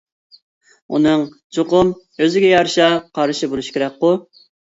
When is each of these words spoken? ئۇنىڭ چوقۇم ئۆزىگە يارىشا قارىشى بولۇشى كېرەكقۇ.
ئۇنىڭ 0.95 1.25
چوقۇم 1.57 1.91
ئۆزىگە 1.99 2.49
يارىشا 2.53 2.89
قارىشى 3.19 3.53
بولۇشى 3.53 3.77
كېرەكقۇ. 3.79 4.13